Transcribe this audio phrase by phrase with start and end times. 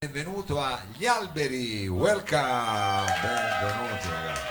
[0.00, 4.42] Benvenuto agli alberi, welcome, benvenuti ragazzi,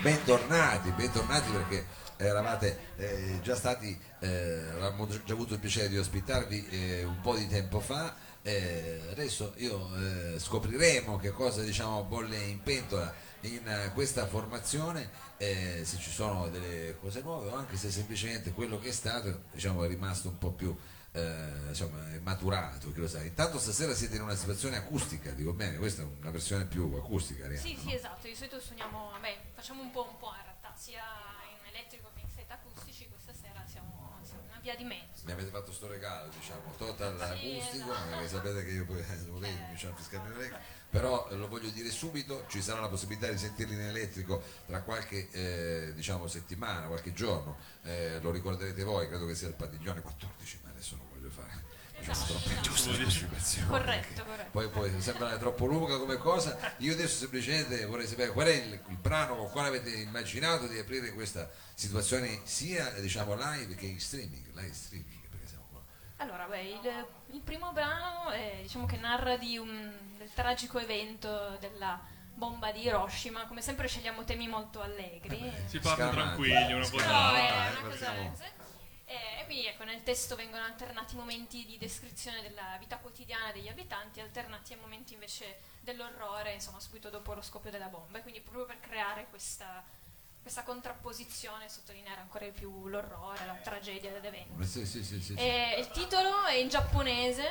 [0.00, 1.86] bentornati, bentornati perché
[2.18, 4.28] eravate eh, già stati, eh,
[4.70, 9.54] avevamo già avuto il piacere di ospitarvi eh, un po' di tempo fa, eh, adesso
[9.56, 16.12] io eh, scopriremo che cosa diciamo bolle in pentola in eh, questa formazione, se ci
[16.12, 20.28] sono delle cose nuove o anche se semplicemente quello che è stato diciamo, è rimasto
[20.28, 20.72] un po' più
[21.12, 23.22] eh, insomma, è maturato, chi lo sa.
[23.22, 27.44] Intanto stasera siete in una situazione acustica, dico bene, questa è una versione più acustica.
[27.44, 27.80] Arianna, Sì, no?
[27.82, 31.02] sì, esatto, di solito suoniamo, beh, facciamo un po' un po' in realtà, sia
[31.60, 35.22] in elettrico che in set acustici, questa sera siamo, siamo una via di mezzo.
[35.24, 37.22] Mi avete fatto sto regalo, diciamo, total Sì,
[37.56, 38.08] acustico, esatto.
[38.10, 39.60] perché sapete che io poi eh, dovrei Eh.
[39.62, 40.58] cominciare a fiscarmi le orecchie,
[40.90, 44.80] però eh, lo voglio dire subito, ci sarà la possibilità di sentirli in elettrico tra
[44.82, 50.00] qualche eh, diciamo, settimana, qualche giorno, eh, lo ricorderete voi, credo che sia il padiglione
[50.00, 51.70] 14, ma adesso non voglio fare.
[52.00, 52.40] Esatto.
[52.50, 54.50] ingiusta anticipazione, Corretto, corretto.
[54.50, 56.58] Poi, poi sembra troppo lunga come cosa.
[56.78, 60.78] Io adesso semplicemente vorrei sapere qual è il, il brano con quale avete immaginato di
[60.78, 65.80] aprire questa situazione sia diciamo live che in streaming, live streaming, perché siamo qua.
[66.16, 71.56] Allora, beh, il, il primo brano è, diciamo che narra di un, del tragico evento
[71.60, 72.00] della
[72.34, 75.52] bomba di Hiroshima, come sempre scegliamo temi molto allegri.
[75.66, 77.06] Si parla tranquilli, una cosa...
[77.06, 78.30] No, è eh, una cosa partiamo.
[78.30, 78.61] così.
[79.12, 83.68] E, e quindi ecco, nel testo vengono alternati momenti di descrizione della vita quotidiana degli
[83.68, 88.18] abitanti, alternati a momenti invece dell'orrore, insomma, subito dopo lo scoppio della bomba.
[88.18, 89.84] E quindi proprio per creare questa,
[90.40, 94.64] questa contrapposizione, sottolineare ancora di più l'orrore, la tragedia dell'evento.
[94.64, 95.34] Sì, sì, sì, sì, sì.
[95.34, 97.48] E il titolo è in giapponese,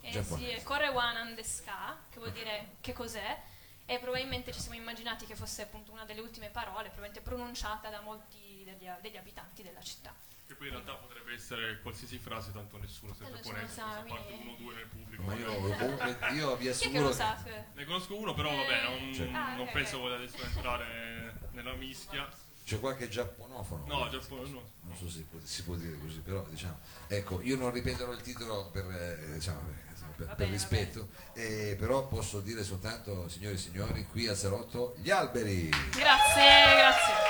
[0.00, 0.58] e Giapponese.
[0.58, 3.42] si Korewan Andeska, che vuol dire che cos'è,
[3.84, 8.00] e probabilmente ci siamo immaginati che fosse appunto una delle ultime parole, probabilmente pronunciata da
[8.00, 10.12] molti degli, degli abitanti della città.
[10.46, 13.96] Che poi in realtà potrebbe essere qualsiasi frase, tanto nessuno si è Nessuno giapponese, sa,
[13.98, 15.22] a parte uno o due nel pubblico.
[15.24, 17.42] Ma io comunque io vi che assicuro lo che- sa?
[17.74, 20.02] Ne conosco uno, però vabbè, non, Cioè- Ah, non penso ok.
[20.02, 22.28] voglia adesso entrare nella mischia.
[22.64, 23.86] c'è qualche giapponofono.
[23.86, 24.70] No, Giappone no.
[24.82, 26.78] Non so se può- si può dire così, però diciamo,
[27.08, 29.60] ecco, io non ripeterò il titolo per, eh, diciamo,
[30.16, 34.94] per- per- bene, rispetto, eh, però posso dire soltanto, signori e signori, qui a Salotto,
[34.98, 35.68] gli alberi.
[35.68, 37.25] Grazie, grazie.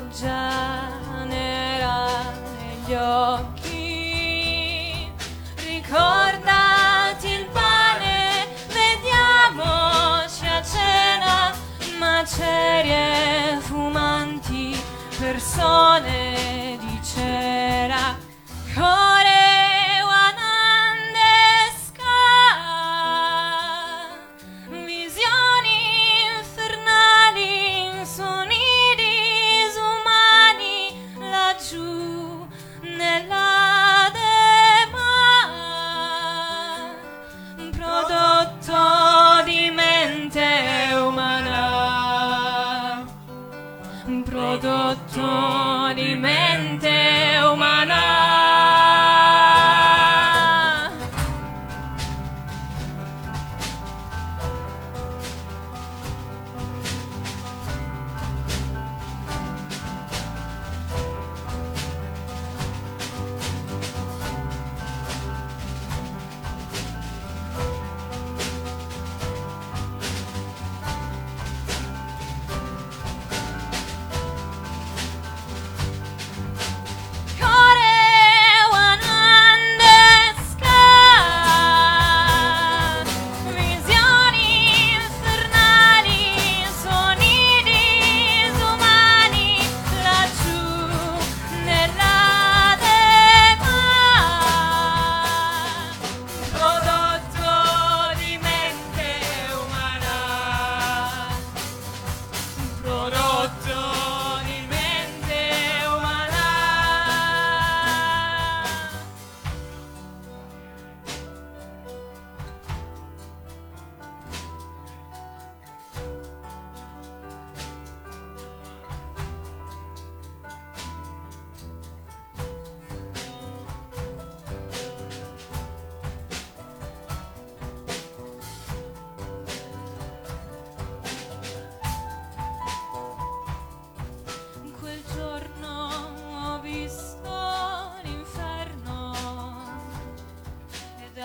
[0.00, 0.88] Pioggia
[1.26, 2.06] nera
[2.58, 4.32] negli occhi.
[5.56, 11.52] Ricordati il pane, vediamoci a cena,
[11.98, 14.80] macerie fumanti,
[15.18, 16.19] persone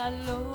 [0.05, 0.54] allora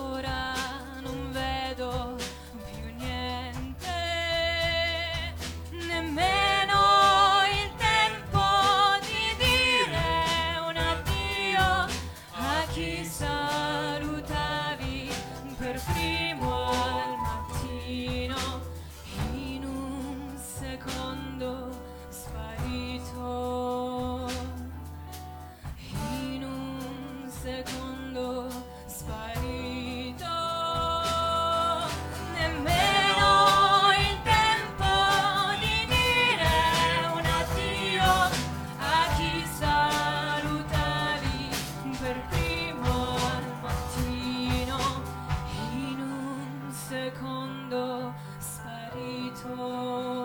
[46.90, 50.19] secondo sparito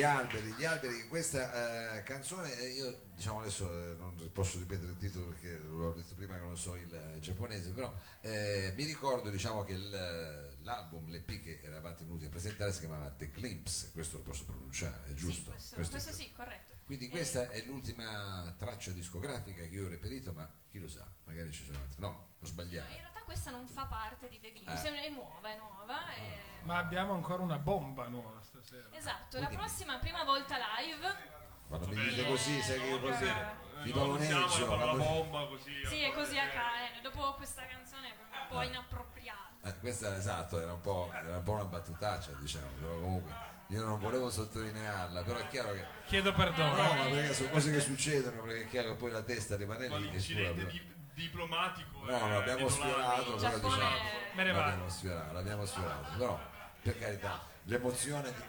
[0.00, 4.92] Gli alberi, gli alberi, questa eh, canzone, eh, io diciamo adesso eh, non posso ripetere
[4.92, 8.84] il titolo perché l'ho detto prima che non so il eh, giapponese, però eh, mi
[8.84, 13.90] ricordo diciamo che il- l'album, l'EP che eravate venuti a presentare si chiamava The Glimpse,
[13.92, 15.50] questo lo posso pronunciare, è giusto?
[15.50, 16.72] Sì, questo, Questo questo sì, corretto.
[16.86, 21.06] Quindi Eh, questa è l'ultima traccia discografica che io ho reperito, ma chi lo sa,
[21.24, 22.00] magari ci sono altre.
[22.00, 22.90] No, ho sbagliato.
[23.30, 25.02] Questa non fa parte di The Glimpse, Eh.
[25.06, 26.12] è nuova, è nuova.
[26.14, 28.88] e- Ma abbiamo ancora una bomba nuova stasera.
[28.90, 31.38] Esatto, la Quindi- prossima prima volta live.
[31.68, 32.08] Quando mi Bene.
[32.10, 35.86] dite così, sai che io così Eh, ti no, non siamo pavoneggio, quando- bomba così.
[35.86, 37.00] Sì, è così a caso.
[37.02, 39.68] Dopo questa canzone è un po' inappropriata.
[39.68, 43.32] Eh, questa esatto, era un, po', era un po' una battutaccia, diciamo, però comunque
[43.68, 45.86] io non volevo sottolinearla, però è chiaro che.
[46.06, 46.74] Chiedo No, perdono.
[46.74, 49.96] ma perché sono cose che succedono, perché è chiaro che poi la testa rimane Ma
[49.98, 50.10] lì.
[50.10, 51.98] l'incidente di- diplomatico.
[52.04, 53.38] No, no, è abbiamo dietro l'angolo.
[53.38, 53.96] sfiorato, però diciamo.
[54.34, 54.90] Me ne L'abbiamo vado.
[54.90, 56.40] sfiorato, l'abbiamo sfiorato, però
[56.82, 58.42] per carità, l'emozione di,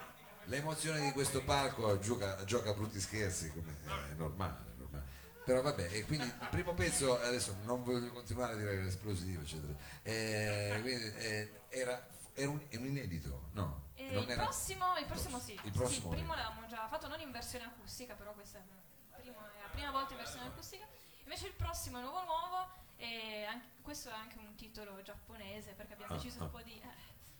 [0.44, 5.10] l'emozione di questo palco gioca, gioca brutti scherzi, come è normale, è normale.
[5.44, 8.86] Però vabbè, e quindi il primo pezzo, adesso non voglio continuare a dire che era
[8.86, 9.72] esplosivo, eccetera.
[10.02, 13.90] Eh, quindi, eh, era, era un, è un inedito, no?
[13.96, 15.52] E Non il, era- prossimo, il prossimo sì.
[15.54, 18.62] Il Sì, prossimo il primo l'avevamo già fatto, non in versione acustica, però questa è
[19.10, 20.86] la prima, è la prima volta in versione acustica.
[21.24, 25.94] Invece il prossimo è nuovo nuovo e anche- questo è anche un titolo giapponese perché
[25.94, 26.44] abbiamo Ah, deciso ah.
[26.44, 26.78] un po' di...
[26.80, 26.88] eh,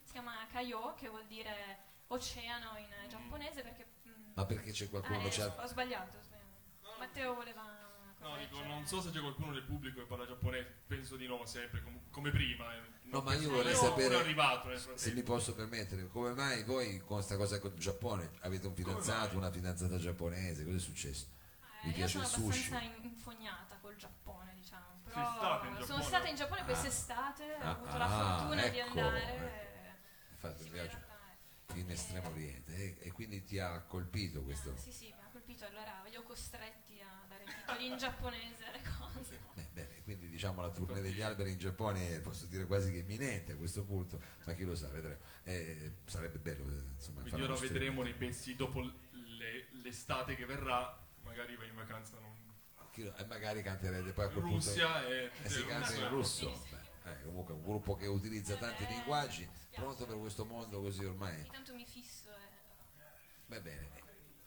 [0.02, 3.86] si chiama Kaio che vuol dire oceano in giapponese perché...
[4.08, 5.30] mm, Ma perché c'è qualcuno ah, eh, ho
[5.66, 6.98] sbagliato, ho sbagliato.
[6.98, 7.90] Matteo voleva...
[8.20, 11.44] No, dico, non so se c'è qualcuno nel pubblico che parla giapponese, penso di no,
[11.44, 12.72] sempre, com- come prima.
[12.76, 12.80] eh.
[13.04, 17.16] No, ma io vorrei sapere arrivato nel Se mi posso permettere, come mai voi con
[17.16, 20.64] questa cosa con il Giappone avete un fidanzato, una fidanzata giapponese?
[20.64, 21.26] Cosa è successo?
[21.82, 22.72] Eh, Mi io piace sono il sushi?
[22.72, 25.00] abbastanza in- infognata col Giappone, diciamo.
[25.04, 28.68] Però Sei stata in sono stata in Giappone quest'estate, Ah, ho avuto la ah, fortuna
[28.68, 29.22] di ecco, andare.
[29.22, 29.44] ecco.
[29.44, 29.70] e-
[30.36, 34.72] fatto sì, il in in Estremo Oriente e, e quindi ti ha colpito questo?
[34.74, 38.66] eh, Sì, sì, mi ha colpito, allora li ho costretti a dare titoli in giapponese
[38.66, 39.38] alle cose.
[39.54, 43.00] Beh, bene, quindi diciamo la tournée degli alberi in Giappone posso dire quasi che è
[43.00, 45.20] imminente a questo punto, ma chi lo sa, vedremo.
[45.44, 51.01] Eh, sarebbe bello eh, insomma, Quindi ora vedremo nei pezzi dopo le- l'estate che verrà,
[51.24, 52.30] magari vai in vacanza non...
[52.94, 55.30] E magari canterete poi a quel punto Russia e...
[55.42, 56.62] e si canta in russo.
[57.02, 61.04] Beh, eh, comunque è un gruppo che utilizza tanti linguaggi, pronto per questo mondo così
[61.04, 61.34] ormai.
[61.40, 62.30] Ogni tanto mi fisso.
[63.46, 63.88] Va bene.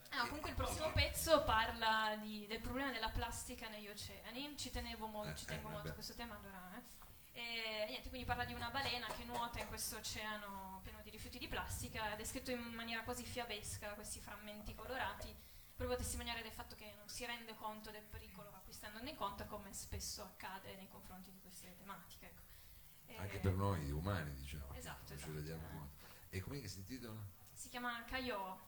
[0.09, 4.55] Ah, comunque il prossimo pezzo parla di- del problema della plastica negli oceani.
[4.55, 6.71] Ci tenevo molto, Eh, ci eh, tengo molto a questo tema allora.
[6.77, 7.03] eh.
[7.37, 11.37] E niente, quindi parla di una balena che nuota in questo oceano pieno di rifiuti
[11.37, 15.35] di plastica, è descritto in maniera quasi fiabesca, questi frammenti colorati,
[15.75, 18.87] proprio a testimoniare del fatto che non si rende conto del pericolo a cui sta
[18.87, 22.25] andando incontro, come spesso accade nei confronti di queste tematiche.
[22.25, 22.41] ecco.
[23.05, 24.73] E- Anche per noi umani, diciamo.
[24.73, 25.31] Esatto, Non ci esatto.
[25.31, 26.03] rendiamo conto.
[26.29, 27.17] E com'è che si intitola?
[27.53, 28.59] Si chiama Caio,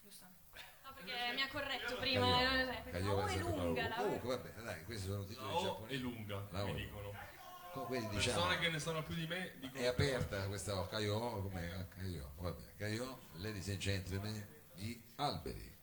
[0.00, 0.24] giusto?
[0.84, 2.26] No, perché mi ha corretto prima.
[2.30, 2.70] Caio.
[2.70, 3.88] eh, Caio la è è lunga.
[3.88, 3.94] la.
[3.96, 5.98] Comunque, va bene, dai, questi sono La titoli è giapponesi.
[6.00, 7.12] lunga, La mi dicono.
[7.72, 9.80] Co- Quindi diciamo, Persone che ne sanno più di me dicono...
[9.82, 11.88] è aperta questa Caio, com'è?
[11.88, 12.76] Caio, vabbè.
[12.76, 15.76] Caio, ladies and gentlemen, gli alberi.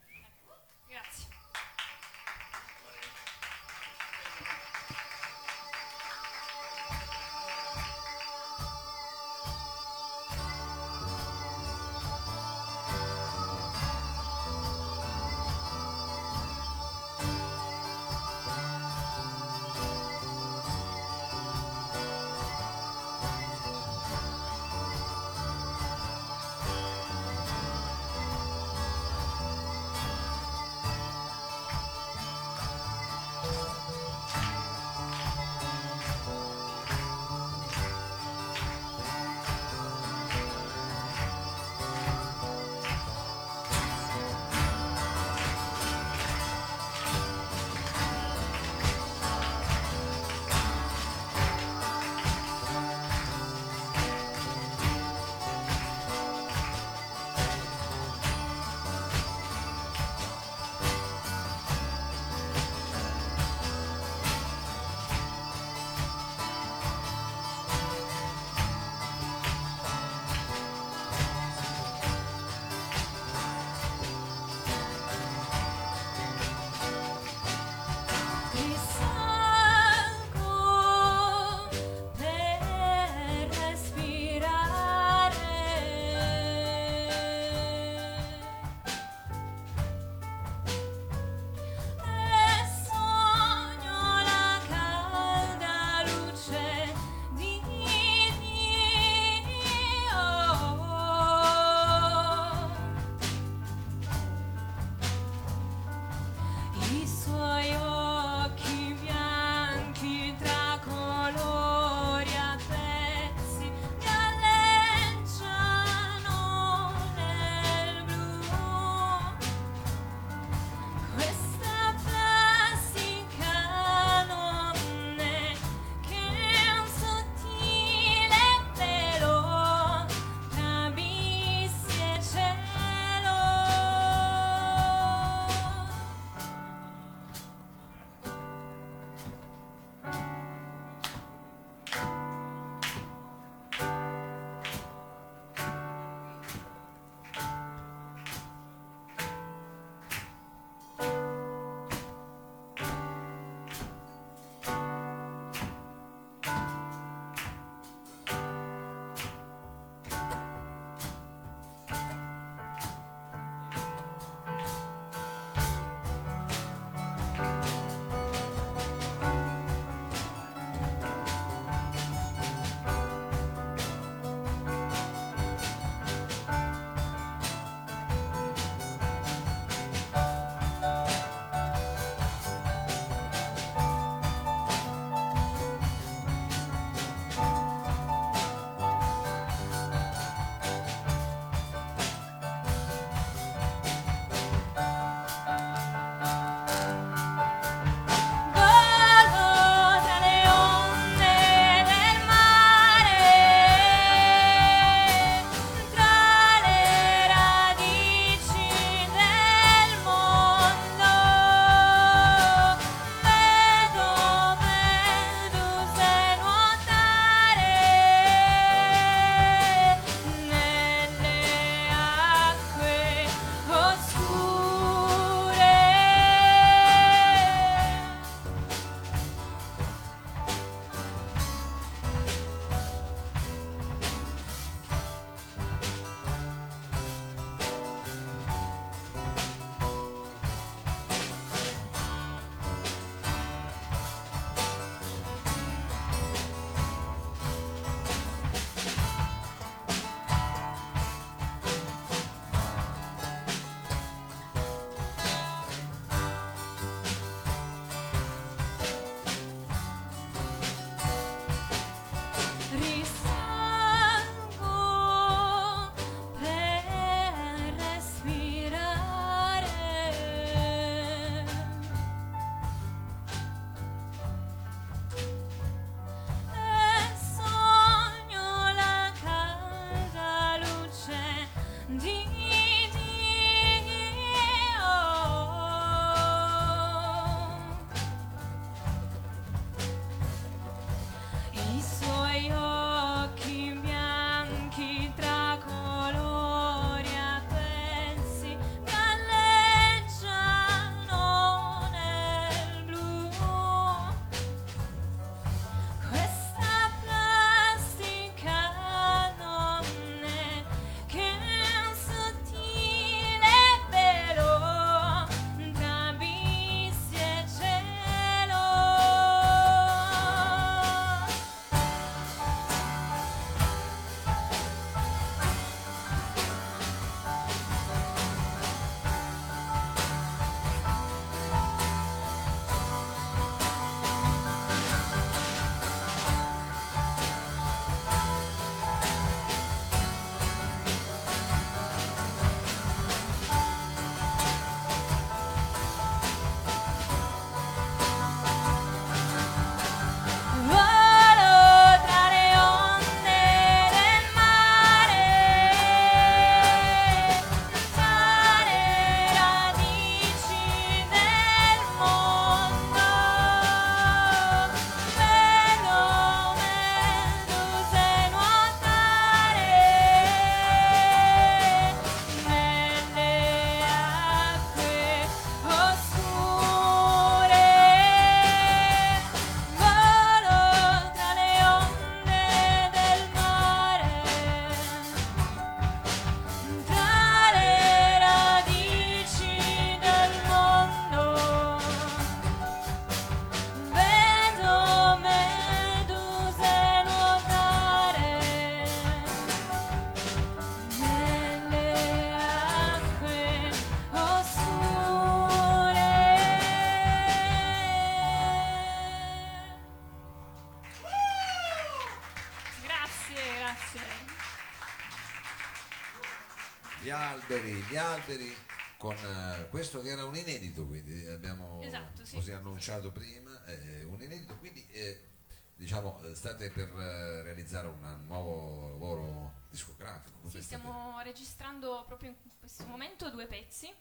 [417.36, 418.56] Alberi, gli alberi
[418.98, 422.36] con eh, questo che era un inedito, quindi abbiamo Esatto, sì.
[422.36, 425.30] così annunciato prima, eh, un inedito, quindi eh,
[425.76, 430.38] diciamo eh, state per eh, realizzare un nuovo lavoro discografico.
[430.44, 433.94] Sì, state- stiamo registrando proprio in questo momento due pezzi.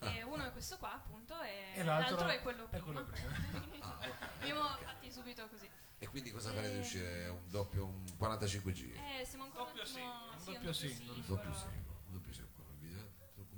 [0.00, 2.84] Ah, e uno è questo qua, appunto, e, E l'altro è quello è prima.
[2.84, 3.30] quello prima.
[3.86, 4.28] Ah, ok.
[4.40, 5.68] Abbiamo fatti subito così.
[5.98, 7.28] E quindi cosa farete Eh, uscire?
[7.28, 8.96] Un doppio, un 45G?
[9.20, 9.92] Eh, siamo ancora Doppio un attimo-
[10.38, 11.20] sì, doppio un doppio singolo.
[11.24, 11.91] Doppio singolo.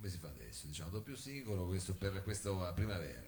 [0.05, 0.67] Come si fa adesso?
[0.67, 3.23] Diciamo doppio singolo, questo per questa primavera.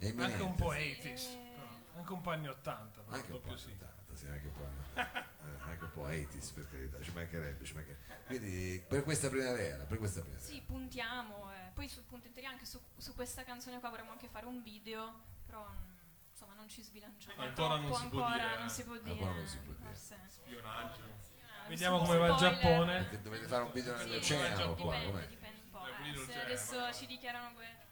[0.00, 1.52] Anche un po' Sì, 80s, eh.
[1.54, 1.68] però.
[1.96, 3.70] anche un po' anni 80, però, Anche un po' doppio sì.
[3.70, 4.68] 80, sì, anche un po',
[5.00, 8.24] eh, anche un po' 80s per carità, ci mancherebbe, ci mancherebbe.
[8.26, 10.46] Quindi per questa primavera, per questa primavera.
[10.46, 11.50] Sì, puntiamo.
[11.54, 11.70] eh.
[11.72, 15.66] Poi su, punteremo anche su, su questa canzone qua vorremmo anche fare un video, però
[15.66, 15.96] mm,
[16.32, 17.40] insomma non ci sbilanciamo.
[17.40, 19.10] Ancora non si può ancora dire, non si può dire.
[19.10, 19.86] Ancora non si può dire.
[19.86, 20.16] forse.
[20.28, 21.28] Spionaggio.
[21.66, 22.36] Vediamo sì, come va il.
[22.36, 22.96] Giappone.
[22.98, 25.39] Perché dovete fare un video Sì, nell'oceano qua, dipende, com'è?
[25.90, 27.88] Eh, quindi non se c'è, adesso ma- ci dichiarano guerra.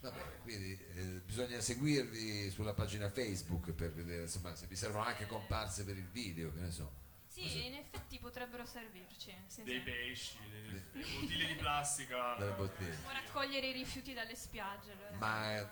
[0.00, 5.04] Va bene, quindi eh, bisogna seguirvi sulla pagina Facebook per vedere insomma, se vi servono
[5.04, 7.04] anche comparse per il video, che ne so.
[7.28, 7.66] Sì, Così.
[7.66, 9.34] in effetti potrebbero servirci.
[9.62, 10.84] Dei pesci, dei, delle
[11.20, 12.34] bottiglie di plastica.
[12.38, 12.90] Dalle bottiglie.
[12.90, 14.92] Possiamo raccogliere i rifiuti dalle spiagge.
[14.92, 15.16] allora.
[15.18, 15.70] Ma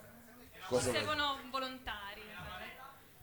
[0.52, 2.22] Ci cosa servono volontari.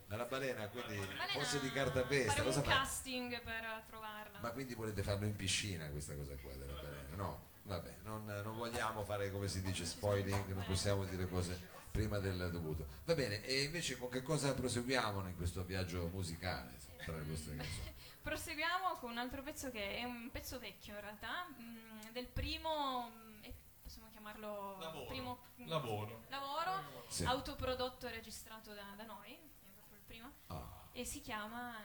[0.08, 4.40] Alla balena, quindi Balena, fosse di cartapesta, faremo cosa un casting per trovarla.
[4.40, 6.91] Ma quindi volete farlo in piscina questa cosa qua della balena?
[7.16, 12.20] No, vabbè, non, non vogliamo fare come si dice spoiling, non possiamo dire cose prima
[12.20, 12.88] del dovuto.
[13.06, 17.56] Va bene, e invece con che cosa proseguiamo in questo viaggio musicale tra le vostre
[17.58, 17.94] canzoni?
[18.22, 23.10] Proseguiamo con un altro pezzo che è un pezzo vecchio in realtà, mm, del primo,
[23.10, 23.44] mm,
[23.82, 25.06] possiamo chiamarlo Lavoro.
[25.08, 26.24] primo Lavoro.
[26.30, 26.72] lavoro
[27.08, 27.26] Sì.
[27.26, 31.76] autoprodotto e registrato da, da noi, è proprio il primo, Ah, e si chiama,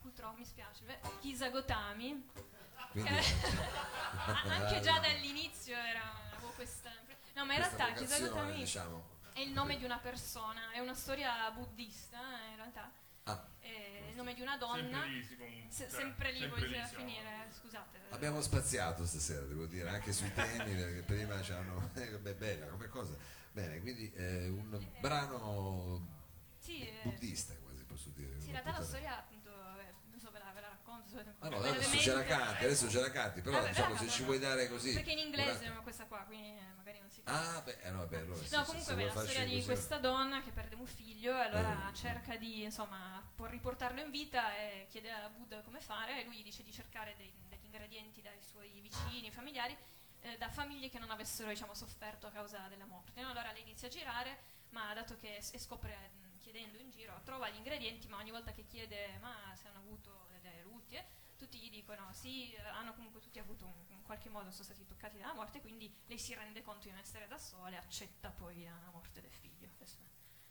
[0.00, 0.84] purtroppo mi spiace,
[1.20, 2.28] Kisagotami.
[2.92, 3.10] Quindi
[4.48, 6.90] Anche già dall'inizio era avevo questa...
[7.34, 9.08] No, ma in questa realtà vocazione, Kisagotami diciamo.
[9.32, 12.90] è il nome di una persona, è una storia buddista eh, in realtà,
[13.24, 15.00] Ah, è il nome di una donna.
[15.02, 15.66] Sempre lì si comunque.
[15.68, 17.98] Se- cioè, sempre lì sempre lì finire, scusate.
[18.10, 21.90] abbiamo spaziato stasera, devo dire, anche sui temi, perché prima ci hanno...
[21.94, 23.16] eh, beh, bella come cosa.
[23.52, 26.06] Bene, quindi eh, un brano
[26.60, 28.38] Sì, eh, buddista quasi posso dire.
[28.40, 31.05] sì, in realtà la storia appunto, vabbè, non so, ve la, ve la racconto.
[31.05, 31.05] se-
[31.38, 34.10] Ah no, adesso ce la canti, adesso ce la canti, però Vabbè, diciamo però se
[34.10, 34.92] ci vuoi dare così.
[34.92, 37.90] Perché in inglese una- è questa qua, quindi eh, magari non si Ah, beh, eh,
[37.90, 41.34] no, vabbè, allora No, comunque vuoi la storia di questa donna che perde un figlio
[41.36, 41.94] e allora Eh.
[41.94, 46.36] cerca di, insomma, può riportarlo in vita e chiede a Buddha come fare e lui
[46.36, 49.76] gli dice di cercare dei- degli ingredienti dai suoi vicini, familiari,
[50.38, 53.20] da famiglie che non avessero, diciamo, sofferto a causa della morte.
[53.20, 53.30] no?
[53.30, 54.38] Allora lei inizia a girare,
[54.70, 58.64] ma dato che e scopre, chiedendo in giro, trova gli ingredienti, ma ogni volta che
[58.66, 61.04] chiede, ma se hanno avuto delle lutti, eh,
[61.36, 65.18] tutti gli dicono sì, hanno comunque tutti avuto un, in qualche modo sono stati toccati
[65.18, 68.64] dalla morte, quindi lei si rende conto di non essere da sola e accetta poi
[68.64, 69.68] la morte del figlio.
[69.76, 70.06] Questo è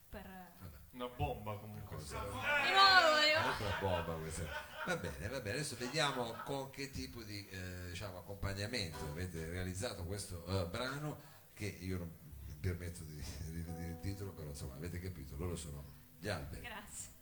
[0.10, 1.97] per, eh, Una bomba comunque.
[1.97, 3.31] Di nuovo, di.
[3.31, 4.43] Altra bomba questa.
[4.86, 10.05] Va bene, va bene, adesso vediamo con che tipo di eh, diciamo, accompagnamento avete realizzato
[10.05, 12.13] questo eh, brano che io non
[12.45, 15.84] mi permetto di rivedere il titolo, però insomma avete capito, loro sono
[16.19, 16.62] gli alberi.
[16.62, 17.14] Grazie.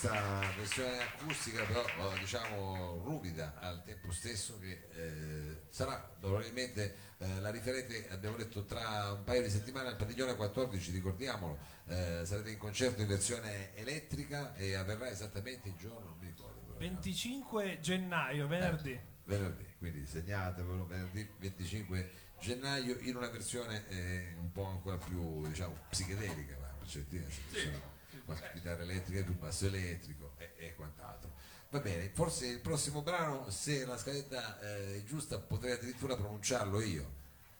[0.00, 7.38] Questa versione acustica però oh, diciamo ruvida al tempo stesso che eh, sarà probabilmente eh,
[7.40, 11.58] la riferete abbiamo detto tra un paio di settimane al padiglione 14 ricordiamolo
[11.88, 16.60] eh, sarete in concerto in versione elettrica e avverrà esattamente il giorno non mi ricordo
[16.60, 16.78] però.
[16.78, 18.92] 25 gennaio, venerdì.
[18.92, 22.10] Eh, venerdì, quindi segnatevelo, venerdì 25
[22.40, 27.22] gennaio in una versione eh, un po' ancora più diciamo psichedelica, ma per certi
[28.36, 31.30] qualche chitarra elettrica, più basso elettrico e, e quant'altro.
[31.70, 36.80] Va bene, forse il prossimo brano, se la scaletta eh, è giusta, potrei addirittura pronunciarlo
[36.80, 37.08] io,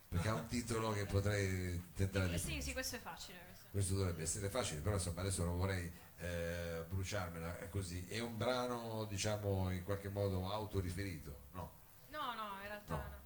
[0.08, 3.38] perché ha un titolo che potrei tentare di Sì, sì, questo è facile.
[3.46, 3.66] questo.
[3.70, 8.04] questo dovrebbe essere facile, però insomma adesso non vorrei eh, bruciarmela è così.
[8.08, 11.70] È un brano, diciamo, in qualche modo autoriferito, no?
[12.10, 12.96] No, no, in realtà No.
[12.96, 13.18] no.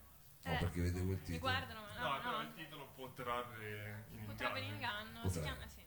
[0.47, 1.39] No, Eh, perché vedevo il Mi titolo.
[1.41, 2.43] guardano, ma No, no, però no.
[2.43, 5.09] il titolo può trarre in Potrebbe in inganno.
[5.09, 5.83] inganno, si chiama sì.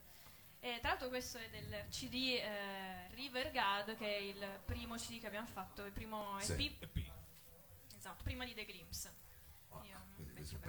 [0.68, 5.18] E tra l'altro questo è del CD eh, River God, che è il primo CD
[5.18, 6.66] che abbiamo fatto, il primo Sì.
[6.66, 7.12] EP, EP.
[7.96, 9.08] esatto, prima di The Glimpse.
[9.70, 10.14] Ah, brano.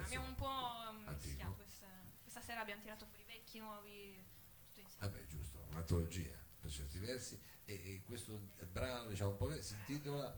[0.01, 1.87] abbiamo un po' mischiato questa,
[2.21, 4.23] questa sera abbiamo tirato fuori vecchi, nuovi,
[4.67, 5.07] tutto insieme.
[5.09, 7.37] Vabbè, giusto, un'antologia per certi versi.
[7.65, 8.39] E, e questo
[8.71, 10.33] brano, diciamo un po' si intitola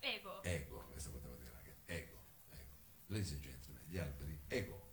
[0.00, 0.42] Ego.
[0.42, 1.76] Ego, questo potevo dire anche.
[1.86, 2.70] Ego, ego.
[3.06, 4.83] Ladies and gentlemen, gli alberi, ego.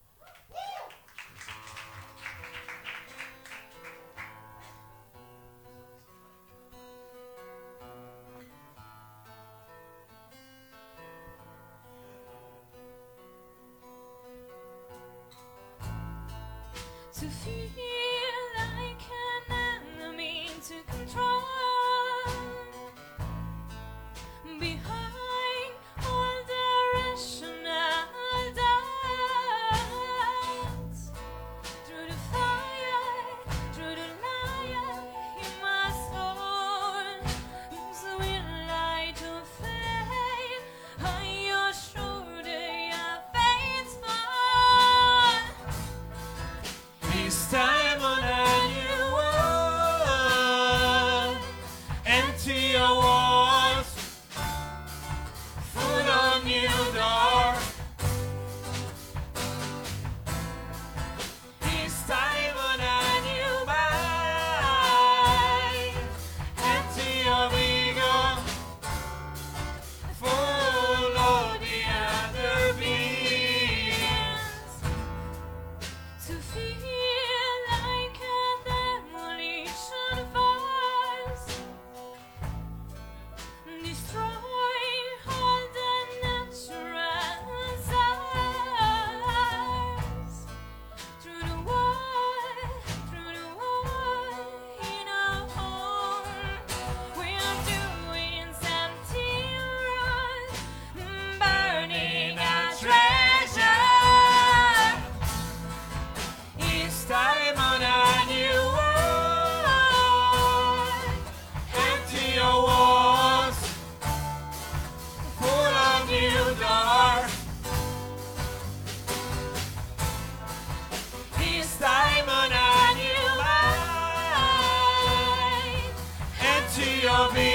[126.76, 127.51] beauty of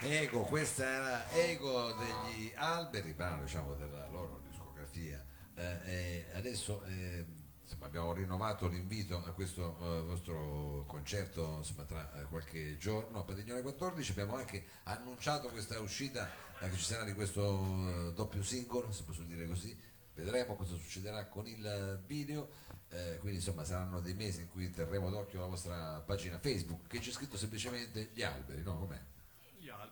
[0.00, 5.24] Ego, questa era Ego degli alberi, brano diciamo della loro discografia.
[5.54, 7.24] Eh, e adesso eh,
[7.62, 13.22] insomma, abbiamo rinnovato l'invito a questo eh, vostro concerto insomma, tra eh, qualche giorno a
[13.24, 14.12] Padiglione 14.
[14.12, 16.30] Abbiamo anche annunciato questa uscita
[16.60, 19.76] eh, che ci sarà di questo eh, doppio singolo, se posso dire così.
[20.14, 22.50] Vedremo cosa succederà con il video.
[22.90, 27.00] eh, quindi insomma saranno dei mesi in cui terremo d'occhio la vostra pagina Facebook che
[27.00, 28.78] c'è scritto semplicemente gli alberi, no?
[28.78, 28.98] Com'è?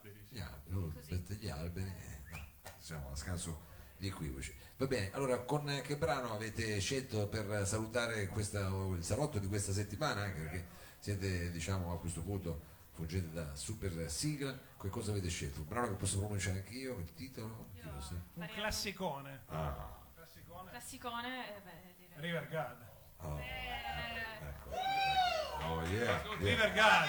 [0.07, 0.35] Gli alberi, sì.
[0.35, 2.47] Gli alberi, loro mettete gli alberi, eh, no,
[2.79, 3.65] siamo a scanso
[3.97, 4.55] di equivoci.
[4.77, 9.47] Va bene, allora con eh, che brano avete scelto per salutare questa, il salotto di
[9.49, 10.23] questa settimana?
[10.23, 10.67] Anche perché
[10.99, 15.61] siete, diciamo, a questo punto fungete da super sigla, che cosa avete scelto?
[15.61, 17.69] Un brano che posso pronunciare anch'io, il titolo?
[18.01, 18.15] Sa?
[18.35, 19.41] Un classicone.
[19.47, 20.71] Ah, Classicone.
[20.71, 22.21] Classicone, eh, beh, direi.
[22.21, 22.87] River Guard.
[23.19, 25.65] oh, Eh, ecco, ecco.
[25.65, 26.37] Oh yeah, yeah.
[26.39, 27.09] River Guard.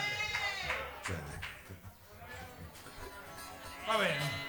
[1.03, 1.15] Cioè,
[3.87, 4.46] Va bene.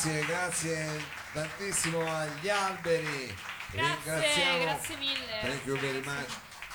[0.00, 0.86] Grazie, grazie
[1.34, 3.36] tantissimo agli alberi.
[3.70, 5.40] Grazie, grazie mille.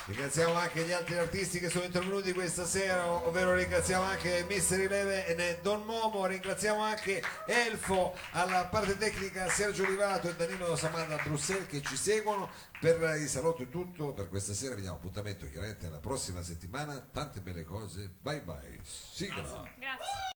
[0.04, 5.58] Ringraziamo anche gli altri artisti che sono intervenuti questa sera, ovvero ringraziamo anche Eleven e
[5.60, 11.66] Don Momo, ringraziamo anche Elfo alla parte tecnica Sergio Olivato e Danilo Samanda a Bruxelles
[11.66, 12.48] che ci seguono.
[12.78, 17.04] Per il salotto è tutto per questa sera, vi diamo appuntamento chiaramente la prossima settimana,
[17.12, 19.42] tante belle cose, bye bye, sigla.
[19.76, 20.16] Grazie.